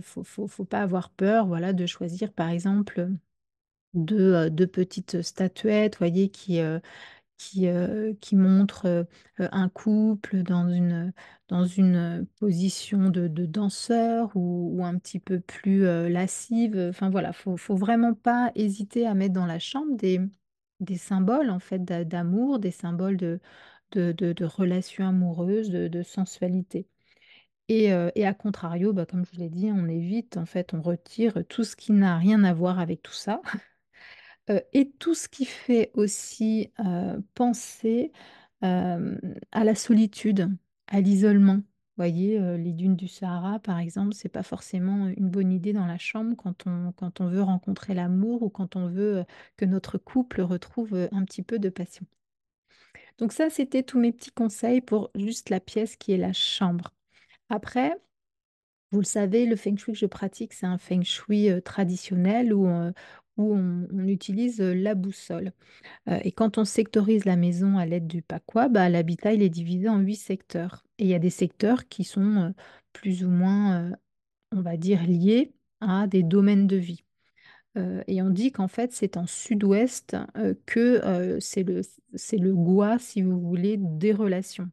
faut, 0.00 0.24
faut, 0.24 0.64
pas 0.64 0.82
avoir 0.82 1.10
peur, 1.10 1.46
voilà, 1.46 1.72
de 1.72 1.86
choisir 1.86 2.32
par 2.32 2.48
exemple 2.48 3.08
deux, 3.94 4.50
deux 4.50 4.66
petites 4.66 5.22
statuettes, 5.22 5.98
voyez, 5.98 6.30
qui, 6.30 6.60
qui, 7.42 7.68
euh, 7.68 8.12
montre 8.32 8.86
euh, 8.86 9.04
euh, 9.40 9.48
un 9.52 9.68
couple 9.68 10.42
dans 10.42 10.68
une, 10.68 11.12
dans 11.48 11.64
une 11.64 12.26
position 12.38 13.10
de, 13.10 13.28
danseur 13.46 14.30
ou, 14.34 14.80
un 14.84 14.98
petit 14.98 15.18
peu 15.20 15.40
plus 15.40 15.82
lascive. 16.08 16.76
Enfin 16.90 17.10
voilà, 17.10 17.32
faut, 17.32 17.56
faut 17.56 17.76
vraiment 17.76 18.14
pas 18.14 18.52
hésiter 18.54 19.06
à 19.06 19.14
mettre 19.14 19.34
dans 19.34 19.46
la 19.46 19.58
chambre 19.58 19.96
des, 19.96 20.20
des 20.80 20.96
symboles 20.96 21.50
en 21.50 21.58
fait 21.58 21.84
d'a- 21.84 22.04
d'amour, 22.04 22.58
des 22.58 22.70
symboles 22.70 23.16
de, 23.16 23.40
de, 23.92 24.44
relations 24.44 25.06
amoureuses, 25.08 25.70
de, 25.70 26.02
sensualité. 26.02 26.88
Et, 27.68 27.86
et 28.16 28.26
à 28.26 28.34
contrario, 28.34 28.92
bah, 28.92 29.06
comme 29.06 29.24
je 29.26 29.32
vous 29.32 29.38
l'ai 29.38 29.50
dit, 29.50 29.70
on 29.72 29.88
évite, 29.88 30.36
en 30.36 30.46
fait, 30.46 30.74
on 30.74 30.82
retire 30.82 31.44
tout 31.48 31.64
ce 31.64 31.76
qui 31.76 31.92
n'a 31.92 32.18
rien 32.18 32.44
à 32.44 32.54
voir 32.54 32.78
avec 32.80 33.02
tout 33.02 33.12
ça. 33.12 33.42
Et 34.72 34.90
tout 34.98 35.14
ce 35.14 35.28
qui 35.28 35.44
fait 35.44 35.90
aussi 35.94 36.70
penser 37.34 38.12
à 38.60 39.64
la 39.64 39.74
solitude, 39.74 40.48
à 40.88 41.00
l'isolement. 41.00 41.60
Voyez, 41.98 42.38
heu, 42.40 42.56
les 42.56 42.72
dunes 42.72 42.96
du 42.96 43.06
Sahara, 43.06 43.58
par 43.58 43.78
exemple, 43.78 44.14
c'est 44.14 44.30
pas 44.30 44.42
forcément, 44.42 45.08
une 45.08 45.28
bonne 45.30 45.52
idée 45.52 45.72
dans 45.74 45.86
la 45.86 45.98
chambre 45.98 46.34
quand 46.36 46.66
on 46.66 46.90
quand 46.92 47.20
on 47.20 47.28
veut 47.28 47.42
rencontrer 47.42 47.92
l'amour 47.94 48.42
ou 48.42 48.48
quand 48.50 48.76
on 48.76 48.88
veut, 48.88 49.24
que 49.58 49.66
notre 49.66 49.98
couple 49.98 50.40
retrouve, 50.40 51.08
un 51.12 51.24
petit 51.24 51.42
peu 51.42 51.58
de 51.58 51.68
passion. 51.68 52.06
Donc 53.18 53.32
ça, 53.32 53.50
c'était 53.50 53.82
tous 53.82 53.98
mes 53.98 54.12
petits 54.12 54.32
conseils 54.32 54.80
pour 54.80 55.10
juste 55.14 55.50
la 55.50 55.60
pièce 55.60 55.96
qui 55.96 56.12
est 56.12 56.16
la 56.18 56.32
chambre. 56.32 56.92
Après, 57.50 57.96
vous 58.92 59.00
le 59.00 59.04
savez, 59.06 59.46
le 59.46 59.56
feng 59.56 59.76
shui 59.76 59.92
que 59.92 59.98
je 59.98 60.06
pratique, 60.06 60.52
c'est 60.52 60.66
un 60.66 60.78
feng 60.78 61.02
shui, 61.02 61.48
traditionnel 61.64 62.54
où, 62.54 62.68
où 63.36 63.54
on 63.54 64.06
utilise, 64.06 64.60
la 64.60 64.94
boussole. 64.94 65.52
Et 66.06 66.32
quand 66.32 66.58
on 66.58 66.64
sectorise 66.64 67.24
la 67.24 67.36
maison 67.36 67.78
à 67.78 67.86
l'aide 67.86 68.06
du 68.06 68.22
pakwa, 68.22 68.68
bah, 68.68 68.88
l'habitat, 68.88 69.32
est 69.34 69.48
divisé 69.48 69.88
en 69.88 69.98
8 70.00 70.16
secteurs 70.16 70.84
et 70.98 71.04
il 71.04 71.10
y 71.10 71.14
a 71.14 71.18
des 71.18 71.30
secteurs 71.30 71.88
qui 71.88 72.04
sont, 72.04 72.54
plus 72.92 73.24
ou 73.24 73.30
moins, 73.30 73.92
on 74.52 74.60
va 74.60 74.76
dire 74.76 75.02
liés 75.06 75.54
à 75.80 76.06
des 76.06 76.22
domaines 76.22 76.66
de 76.66 76.76
vie. 76.76 77.04
Et 78.06 78.20
on 78.20 78.28
dit 78.28 78.52
qu'en 78.52 78.68
fait, 78.68 78.92
c'est 78.92 79.16
en 79.16 79.26
sud-ouest, 79.26 80.14
que, 80.66 81.38
c'est 81.40 81.62
le 81.62 81.82
le 82.38 82.54
gua, 82.54 82.98
si 82.98 83.22
vous 83.22 83.40
voulez, 83.40 83.76
des 83.78 84.12
relations. 84.12 84.70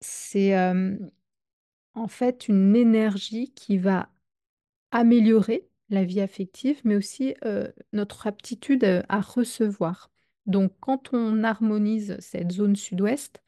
C'est, 0.00 0.56
en 1.94 2.08
fait, 2.08 2.48
une 2.48 2.76
énergie 2.76 3.52
qui 3.54 3.76
va 3.78 4.08
améliorer 4.92 5.68
la 5.90 6.04
vie 6.04 6.20
affective, 6.20 6.80
mais 6.84 6.96
aussi, 6.96 7.34
notre 7.92 8.26
aptitude, 8.26 9.04
à 9.08 9.20
recevoir. 9.20 10.10
Donc 10.46 10.72
quand 10.80 11.12
on 11.12 11.44
harmonise 11.44 12.16
cette 12.20 12.52
zone 12.52 12.76
sud-ouest, 12.76 13.42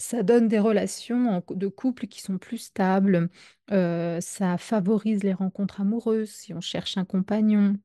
ça 0.00 0.22
donne 0.22 0.48
des 0.48 0.60
relations 0.60 1.42
de 1.50 1.68
couple 1.68 2.06
qui 2.06 2.20
sont 2.20 2.38
plus 2.38 2.58
stables, 2.58 3.30
ça 3.68 4.58
favorise 4.58 5.22
les 5.24 5.32
rencontres 5.32 5.80
amoureuses 5.80 6.30
si 6.30 6.54
on 6.54 6.60
cherche 6.60 6.96
un 6.98 7.04
compagnon. 7.04 7.78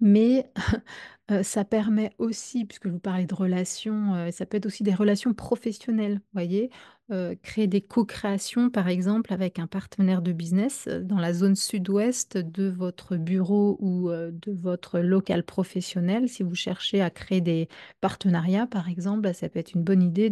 Mais 0.00 0.50
ça 1.42 1.64
permet 1.64 2.10
aussi, 2.18 2.64
puisque 2.64 2.86
vous 2.86 2.98
parlais 2.98 3.26
de 3.26 3.34
relations, 3.34 4.30
ça 4.30 4.46
peut 4.46 4.58
être 4.58 4.66
aussi 4.66 4.82
des 4.82 4.94
relations 4.94 5.34
professionnelles, 5.34 6.20
voyez? 6.32 6.70
Créer 7.42 7.66
des 7.68 7.80
co-créations, 7.80 8.68
par 8.70 8.88
exemple, 8.88 9.32
avec 9.32 9.58
un 9.58 9.66
partenaire 9.66 10.22
de 10.22 10.32
business, 10.32 10.88
dans 10.88 11.18
la 11.18 11.32
zone 11.32 11.54
sud-ouest 11.56 12.36
de 12.36 12.68
votre 12.68 13.16
bureau 13.16 13.76
ou, 13.80 14.10
de 14.10 14.52
votre 14.52 15.00
local 15.00 15.44
professionnel. 15.44 16.28
Si 16.28 16.42
vous 16.42 16.54
cherchez 16.54 17.00
à 17.02 17.10
créer 17.10 17.40
des 17.40 17.68
partenariats, 18.00 18.66
par 18.66 18.88
exemple, 18.88 19.32
ça 19.34 19.48
peut 19.48 19.60
être 19.60 19.74
une 19.74 19.84
bonne 19.84 20.02
idée 20.02 20.30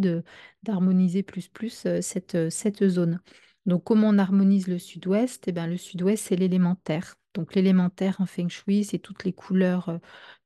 d'harmoniser 0.62 1.22
plus 1.22 1.48
plus, 1.48 1.86
cette, 2.00 2.88
zone. 2.88 3.20
Donc 3.66 3.84
comment 3.84 4.08
on 4.08 4.18
harmonise 4.18 4.68
le 4.68 4.78
sud-ouest? 4.78 5.48
Et 5.48 5.52
ben, 5.52 5.66
le 5.66 5.76
sud-ouest, 5.76 6.24
c'est 6.28 6.36
l'élémentaire. 6.36 7.16
Donc 7.34 7.54
l'élémentaire 7.54 8.16
en 8.20 8.26
feng 8.26 8.48
shui, 8.48 8.84
c'est 8.84 8.98
toutes 8.98 9.24
les 9.24 9.32
couleurs, 9.32 9.98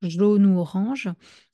jaune 0.03 0.47
ou 0.47 0.59
orange. 0.59 1.09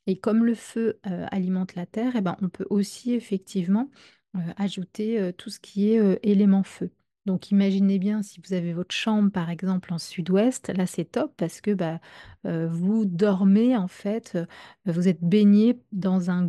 Et 0.06 0.16
comme 0.18 0.44
le 0.44 0.54
feu, 0.54 1.00
heu, 1.06 1.24
alimente 1.30 1.74
la 1.74 1.86
terre, 1.86 2.16
et 2.16 2.20
ben, 2.20 2.36
on 2.42 2.48
peut 2.48 2.66
aussi 2.70 3.14
effectivement, 3.14 3.90
heu, 4.36 4.40
ajouter, 4.56 5.32
tout 5.38 5.50
ce 5.50 5.60
qui 5.60 5.90
est, 5.92 6.18
élément 6.22 6.62
feu. 6.62 6.90
Donc 7.26 7.50
imaginez 7.50 7.98
bien 7.98 8.22
si 8.22 8.40
vous 8.46 8.52
avez 8.54 8.74
votre 8.74 8.94
chambre 8.94 9.30
par 9.30 9.48
exemple 9.50 9.92
en 9.94 9.98
sud-ouest, 9.98 10.68
là 10.76 10.86
c'est 10.86 11.06
top 11.06 11.32
parce 11.38 11.60
que, 11.62 11.70
bah, 11.72 12.00
vous 12.44 13.04
dormez 13.06 13.76
en 13.76 13.88
fait, 13.88 14.38
vous 14.86 15.08
êtes 15.08 15.22
baigné 15.22 15.80
dans 15.92 16.30
un 16.30 16.44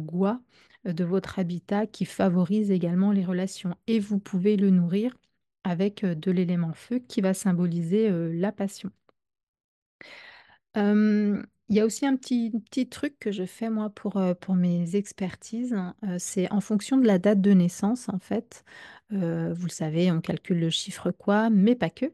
heu, 0.87 0.93
de 0.93 1.03
votre 1.03 1.39
habitat 1.39 1.87
qui 1.87 2.05
favorise 2.05 2.71
également 2.71 3.11
les 3.11 3.23
relations 3.25 3.75
et 3.87 3.99
vous 3.99 4.19
pouvez 4.19 4.57
le 4.57 4.69
nourrir 4.69 5.15
avec, 5.65 6.05
de 6.05 6.31
l'élément 6.31 6.73
feu 6.73 6.99
qui 6.99 7.21
va 7.21 7.33
symboliser, 7.33 8.09
la 8.11 8.51
passion. 8.51 8.91
Il 11.67 11.75
y 11.75 11.79
a 11.79 11.85
aussi 11.85 12.05
un 12.05 12.15
petit 12.15 12.51
truc 12.89 13.17
que 13.19 13.31
je 13.31 13.43
fais 13.45 13.69
moi 13.69 13.89
pour, 13.89 14.17
mes 14.55 14.95
expertises, 14.95 15.73
heu, 16.03 16.17
c'est 16.19 16.51
en 16.51 16.61
fonction 16.61 16.97
de 16.97 17.07
la 17.07 17.17
date 17.17 17.41
de 17.41 17.51
naissance 17.51 18.07
en 18.09 18.19
fait, 18.19 18.63
vous 19.09 19.17
le 19.65 19.69
savez, 19.69 20.11
on 20.11 20.21
calcule 20.21 20.59
le 20.59 20.69
chiffre 20.69 21.11
quoi, 21.11 21.49
mais 21.49 21.75
pas 21.75 21.89
que. 21.89 22.11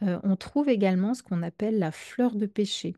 On 0.00 0.36
trouve 0.36 0.68
également 0.68 1.14
ce 1.14 1.22
qu'on 1.22 1.42
appelle 1.42 1.78
la 1.78 1.92
fleur 1.92 2.36
de 2.36 2.46
péché. 2.46 2.94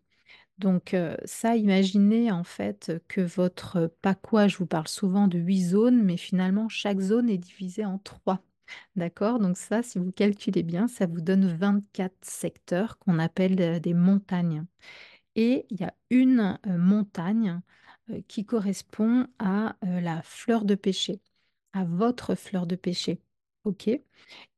Donc, 0.58 0.96
ça 1.24 1.56
imaginez 1.56 2.32
en 2.32 2.44
fait 2.44 2.92
que 3.08 3.20
votre 3.22 3.88
pakwa, 4.02 4.48
je 4.48 4.58
vous 4.58 4.66
parle 4.66 4.88
souvent 4.88 5.28
de 5.28 5.38
8 5.38 5.62
zones, 5.62 6.02
mais 6.02 6.16
finalement 6.16 6.68
chaque 6.68 7.00
zone 7.00 7.30
est 7.30 7.38
divisée 7.38 7.84
en 7.86 7.98
3. 7.98 8.42
D'accord? 8.96 9.38
Donc 9.38 9.56
ça, 9.56 9.82
si 9.82 9.98
vous 9.98 10.12
calculez 10.12 10.62
bien, 10.62 10.88
ça 10.88 11.06
vous 11.06 11.20
donne 11.20 11.46
24 11.56 12.16
secteurs 12.22 12.98
qu'on 12.98 13.18
appelle, 13.18 13.60
heu, 13.60 13.80
des 13.80 13.94
montagnes. 13.94 14.64
Et 15.36 15.66
il 15.70 15.80
y 15.80 15.84
a 15.84 15.94
une, 16.10 16.58
heu, 16.66 16.78
montagne, 16.78 17.60
heu, 18.10 18.22
qui 18.28 18.44
correspond 18.46 19.26
à, 19.38 19.76
la 19.82 20.22
fleur 20.22 20.64
de 20.66 20.74
péché, 20.76 21.20
à 21.74 21.84
votre 21.84 22.34
fleur 22.36 22.66
de 22.66 22.76
péché. 22.76 23.20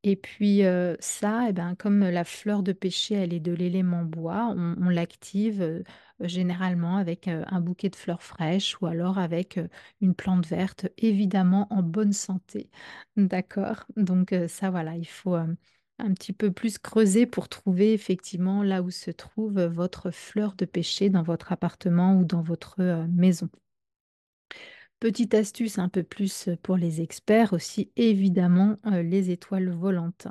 Et 0.04 0.16
puis, 0.16 0.62
ça 1.00 1.48
et 1.48 1.52
ben, 1.52 1.74
comme 1.76 2.00
la 2.00 2.24
fleur 2.24 2.62
de 2.62 2.72
péché, 2.72 3.14
elle 3.14 3.32
est 3.34 3.40
de 3.40 3.52
l'élément 3.52 4.04
bois, 4.04 4.54
on 4.56 4.88
l'active, 4.88 5.84
généralement 6.20 6.96
avec, 6.96 7.28
un 7.28 7.60
bouquet 7.60 7.90
de 7.90 7.96
fleurs 7.96 8.22
fraîches 8.22 8.80
ou 8.80 8.86
alors 8.86 9.18
avec, 9.18 9.58
une 10.00 10.14
plante 10.14 10.46
verte, 10.46 10.86
évidemment 10.98 11.66
en 11.70 11.82
bonne 11.82 12.12
santé. 12.12 12.70
D'accord? 13.16 13.84
Donc, 13.96 14.34
ça 14.48 14.70
voilà, 14.70 14.96
il 14.96 15.06
faut, 15.08 15.34
un 15.34 16.14
petit 16.14 16.32
peu 16.32 16.52
plus 16.52 16.78
creuser 16.78 17.26
pour 17.26 17.48
trouver 17.48 17.92
effectivement 17.92 18.62
là 18.62 18.82
où 18.82 18.90
se 18.90 19.10
trouve, 19.10 19.60
votre 19.60 20.10
fleur 20.10 20.54
de 20.54 20.64
péché 20.64 21.10
dans 21.10 21.22
votre 21.22 21.52
appartement 21.52 22.16
ou 22.16 22.24
dans 22.24 22.42
votre, 22.42 22.80
maison. 23.08 23.48
Petite 25.00 25.34
astuce 25.34 25.78
un 25.78 25.88
peu 25.88 26.02
plus, 26.02 26.48
pour 26.64 26.76
les 26.76 27.00
experts 27.00 27.52
aussi, 27.52 27.92
évidemment, 27.96 28.76
heu, 28.86 29.00
les 29.00 29.30
étoiles 29.30 29.70
volantes. 29.70 30.26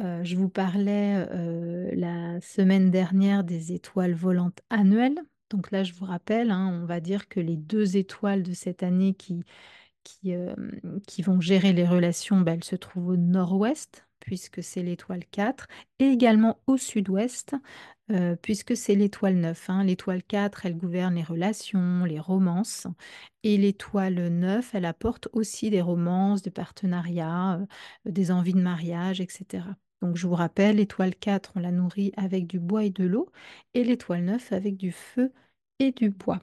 Heu, 0.00 0.24
je 0.24 0.36
vous 0.36 0.48
parlais, 0.50 1.26
heu, 1.32 1.90
la 1.94 2.40
semaine 2.40 2.90
dernière 2.90 3.44
des 3.44 3.72
étoiles 3.72 4.14
volantes 4.14 4.60
annuelles. 4.70 5.18
Donc 5.50 5.70
là, 5.72 5.84
je 5.84 5.94
vous 5.94 6.06
rappelle, 6.06 6.50
hein, 6.50 6.80
on 6.82 6.86
va 6.86 7.00
dire 7.00 7.28
que 7.28 7.40
les 7.40 7.56
2 7.56 7.96
étoiles 7.96 8.42
de 8.44 8.52
cette 8.54 8.82
année 8.82 9.14
qui 9.14 9.44
vont 11.22 11.40
gérer 11.40 11.72
les 11.72 11.86
relations, 11.86 12.40
bah, 12.40 12.52
elles 12.54 12.64
se 12.64 12.76
trouvent 12.76 13.08
au 13.08 13.16
nord-ouest, 13.16 14.06
puisque 14.24 14.62
c'est 14.62 14.82
l'étoile 14.82 15.24
4, 15.30 15.68
et 16.00 16.06
également 16.08 16.58
au 16.66 16.76
sud-ouest, 16.78 17.54
heu, 18.10 18.36
puisque 18.42 18.76
c'est 18.76 18.94
l'étoile 18.94 19.36
9, 19.36 19.68
hein. 19.70 19.84
L'étoile 19.84 20.22
4, 20.22 20.66
elle 20.66 20.76
gouverne 20.76 21.14
les 21.16 21.22
relations, 21.22 22.04
les 22.04 22.20
romances 22.20 22.86
et 23.42 23.56
l'étoile 23.58 24.28
9, 24.28 24.74
elle 24.74 24.84
apporte 24.86 25.28
aussi 25.32 25.70
des 25.70 25.80
romances, 25.82 26.42
des 26.42 26.50
partenariats, 26.50 27.60
heu, 28.06 28.10
des 28.12 28.30
envies 28.32 28.54
de 28.54 28.60
mariage 28.62 29.20
et 29.20 29.26
cetera. 29.30 29.76
Donc 30.02 30.16
je 30.16 30.26
vous 30.26 30.34
rappelle, 30.34 30.76
l'étoile 30.76 31.14
4, 31.14 31.52
on 31.56 31.60
la 31.60 31.70
nourrit 31.72 32.12
avec 32.16 32.46
du 32.46 32.60
bois 32.60 32.84
et 32.84 32.90
de 32.90 33.04
l'eau 33.04 33.30
et 33.74 33.84
l'étoile 33.84 34.24
9 34.24 34.52
avec 34.52 34.76
du 34.76 34.92
feu 34.92 35.32
et 35.80 35.92
du 35.92 36.10
bois. 36.10 36.40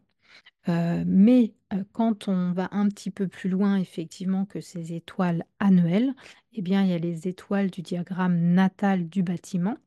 Heu, 0.67 1.03
mais 1.05 1.53
quand 1.93 2.27
on 2.27 2.51
va 2.53 2.69
un 2.71 2.88
petit 2.89 3.11
peu 3.11 3.27
plus 3.27 3.50
loin 3.50 3.77
effectivement 3.77 4.45
que 4.45 4.61
ces 4.61 4.93
étoiles 4.93 5.45
annuelles, 5.59 6.13
eh 6.53 6.61
bien, 6.61 6.83
il 6.83 6.89
y 6.89 6.93
a 6.93 6.97
les 7.00 7.27
étoiles 7.27 7.71
du 7.71 7.81
diagramme 7.81 8.38
natal 8.53 9.09
du 9.09 9.23
bâtiment 9.23 9.77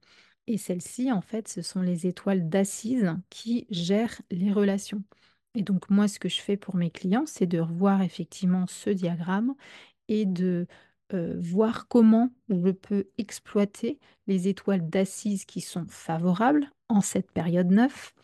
et 0.47 0.59
celles-ci, 0.59 1.11
en 1.13 1.21
fait, 1.23 1.49
ce 1.49 1.63
sont 1.63 1.81
les 1.83 2.07
étoiles 2.07 2.49
d'assises 2.49 3.15
qui 3.31 3.67
gèrent 3.71 4.21
les 4.31 4.53
relations. 4.53 5.03
Et 5.55 5.63
donc 5.63 5.89
moi, 5.91 6.09
ce 6.09 6.19
que 6.19 6.29
je 6.29 6.41
fais 6.41 6.57
pour 6.57 6.77
mes 6.77 6.91
clients, 6.91 7.25
c'est 7.27 7.47
de 7.47 7.61
revoir 7.61 8.03
effectivement 8.03 8.67
ce 8.67 8.91
diagramme 8.91 9.55
et 10.09 10.27
de, 10.27 10.67
voir 11.39 11.87
comment 11.87 12.31
je 12.49 12.71
peux 12.73 13.07
exploiter 13.19 14.01
les 14.27 14.49
étoiles 14.49 14.89
d'assises 14.91 15.45
qui 15.45 15.61
sont 15.61 15.87
favorables 15.89 16.69
en 16.89 17.01
cette 17.03 17.31
période 17.31 17.71
9 17.71 18.15
Heu 18.19 18.24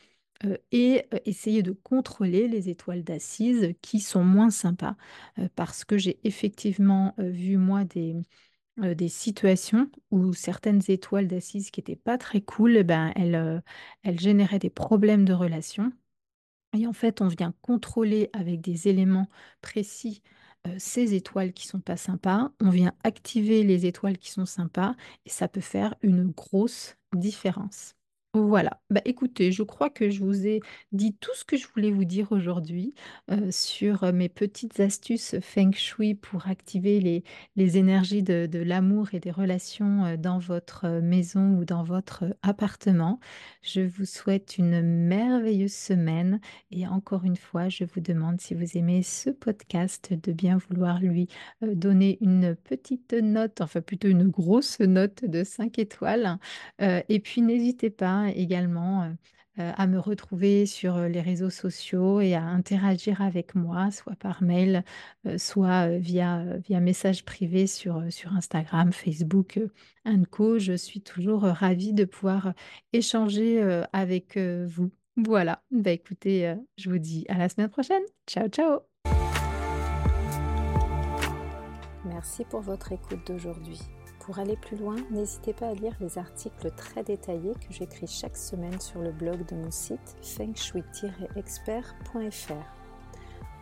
et 0.73 1.05
heu, 1.15 1.19
essayer 1.27 1.63
de 1.63 1.73
contrôler 1.73 2.49
les 2.49 2.69
étoiles 2.69 3.05
d'assises 3.05 3.75
qui 3.83 4.01
sont 4.01 4.25
moins 4.25 4.51
sympas, 4.51 4.97
heu, 5.39 5.49
parce 5.57 5.85
que 5.85 5.99
j'ai 5.99 6.19
effectivement, 6.25 7.15
vu 7.19 7.57
moi 7.57 7.85
des, 7.85 8.15
situations 9.09 9.91
où 10.11 10.33
certaines 10.33 10.81
étoiles 10.89 11.29
d'assises 11.29 11.71
qui 11.71 11.81
étaient 11.81 11.97
pas 11.97 12.19
très 12.19 12.41
cool 12.41 12.77
et 12.79 12.85
ben, 12.85 13.13
elles, 13.17 13.63
elles 14.03 14.21
généraient 14.21 14.59
des 14.59 14.71
problèmes 14.71 15.25
de 15.27 15.35
relations 15.35 15.93
et 16.73 16.87
en 16.87 16.93
fait, 16.93 17.21
on 17.21 17.29
vient 17.29 17.53
contrôler 17.63 18.31
avec 18.33 18.61
des 18.61 18.89
éléments 18.89 19.29
précis, 19.61 20.23
ces 20.79 21.15
étoiles 21.15 21.53
qui 21.53 21.67
sont 21.67 21.81
pas 21.81 21.97
sympas. 21.97 22.53
On 22.61 22.71
vient 22.71 22.93
activer 23.05 23.65
les 23.65 23.87
étoiles 23.87 24.19
qui 24.19 24.31
sont 24.31 24.47
sympas 24.47 24.95
et 25.25 25.31
ça 25.31 25.49
peut 25.49 25.61
faire 25.61 25.95
une 26.03 26.29
grosse 26.31 26.97
différence. 27.15 27.95
Voilà. 28.35 28.81
Bah, 28.91 29.01
écoutez, 29.07 29.51
je 29.51 29.65
crois 29.65 29.91
que 29.91 30.09
je 30.09 30.21
vous 30.23 30.47
ai 30.47 30.61
dit 30.93 31.17
tout 31.17 31.33
ce 31.35 31.45
que 31.45 31.57
je 31.57 31.67
voulais 31.67 31.91
vous 31.91 32.05
dire 32.05 32.31
aujourd'hui, 32.31 32.95
heu, 33.29 33.51
sur, 33.51 34.05
heu, 34.05 34.13
mes 34.13 34.29
petites 34.29 34.79
astuces 34.79 35.35
feng 35.41 35.73
shui 35.73 36.15
pour 36.15 36.47
activer 36.47 37.01
les 37.57 37.77
énergies 37.77 38.23
de 38.23 38.49
l'amour 38.61 39.09
et 39.15 39.19
des 39.21 39.33
relations, 39.33 40.07
heu, 40.07 40.17
dans 40.17 40.39
votre, 40.39 41.01
maison 41.03 41.57
ou 41.59 41.65
dans 41.65 41.83
votre, 41.83 42.25
appartement. 42.43 43.19
Je 43.63 43.81
vous 43.81 44.05
souhaite 44.05 44.59
une 44.59 44.81
merveilleuse 44.81 45.73
semaine 45.75 46.41
et 46.71 46.87
encore 46.87 47.25
une 47.25 47.37
fois, 47.37 47.69
je 47.69 47.83
vous 47.83 48.01
demande 48.01 48.41
si 48.41 48.55
vous 48.55 48.77
aimez 48.79 49.03
ce 49.03 49.31
podcast 49.31 50.13
de 50.15 50.31
bien 50.33 50.57
vouloir 50.69 51.01
lui, 51.01 51.27
donner 51.63 52.17
une 52.21 52.55
petite 52.55 53.13
note, 53.13 53.61
enfin 53.61 53.81
plutôt 53.81 54.07
une 54.09 54.29
grosse 54.29 54.79
note 54.79 55.25
de 55.25 55.43
5 55.43 55.81
étoiles, 55.81 56.39
heu 56.81 57.03
et 57.09 57.19
puis 57.21 57.43
n'hésitez 57.43 57.91
pas 57.91 58.20
également, 58.29 59.13
à 59.57 59.87
me 59.87 59.99
retrouver 59.99 60.65
sur, 60.65 60.99
les 61.01 61.21
réseaux 61.21 61.51
sociaux 61.51 62.21
et 62.21 62.35
à 62.35 62.43
interagir 62.43 63.21
avec 63.21 63.55
moi, 63.55 63.91
soit 63.91 64.17
par 64.17 64.43
mail, 64.43 64.85
soit, 65.37 65.89
via, 65.99 66.45
via 66.59 66.81
message 66.81 67.25
privé 67.25 67.67
sur, 67.67 68.03
sur 68.11 68.33
Instagram, 68.33 68.93
Facebook, 68.93 69.61
and. 70.07 70.23
Je 70.59 70.77
suis 70.77 71.03
toujours, 71.03 71.43
ravie 71.43 71.93
de 71.93 72.05
pouvoir, 72.05 72.55
échanger, 72.93 73.83
avec, 73.93 74.39
vous. 74.39 74.91
Voilà, 75.17 75.63
bah, 75.71 75.91
écoutez, 75.91 76.55
je 76.79 76.89
vous 76.89 76.99
dis 76.99 77.27
à 77.29 77.37
la 77.37 77.49
semaine 77.49 77.69
prochaine. 77.69 78.03
Ciao, 78.27 78.49
ciao! 78.49 78.81
Merci 82.05 82.45
pour 82.45 82.61
votre 82.61 82.93
écoute 82.93 83.27
d'aujourd'hui. 83.27 83.81
Pour 84.31 84.39
aller 84.39 84.55
plus 84.55 84.77
loin, 84.77 84.95
n'hésitez 85.11 85.53
pas 85.53 85.71
à 85.71 85.75
lire 85.75 85.97
les 85.99 86.17
articles 86.17 86.71
très 86.77 87.03
détaillés 87.03 87.55
que 87.55 87.73
j'écris 87.73 88.07
chaque 88.07 88.37
semaine 88.37 88.81
sur 88.81 89.01
le 89.01 89.11
blog 89.11 89.45
de 89.47 89.57
mon 89.57 89.73
site 89.73 90.17
fengshui-expert.fr. 90.23 92.53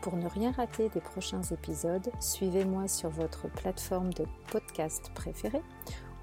Pour 0.02 0.16
ne 0.16 0.28
rien 0.28 0.52
rater 0.52 0.90
des 0.90 1.00
prochains 1.00 1.40
épisodes, 1.40 2.10
suivez-moi 2.20 2.86
sur 2.86 3.08
votre 3.08 3.48
plateforme 3.48 4.12
de 4.12 4.26
podcast 4.52 5.10
préférée 5.14 5.62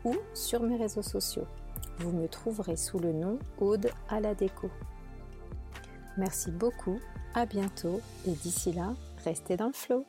ou 0.03 0.15
sur 0.35 0.61
mes 0.61 0.77
réseaux 0.77 1.01
sociaux. 1.01 1.47
Vous 1.97 2.11
me 2.11 2.27
trouverez 2.27 2.75
sous 2.75 2.99
le 2.99 3.13
nom 3.13 3.39
Aude 3.57 3.89
à 4.09 4.19
la 4.19 4.35
déco. 4.35 4.69
Merci 6.17 6.51
beaucoup, 6.51 6.99
à 7.33 7.47
bientôt 7.47 7.99
et 8.27 8.33
d'ici 8.33 8.73
là, 8.73 8.93
restez 9.23 9.57
dans 9.57 9.65
le 9.65 9.73
flow. 9.73 10.05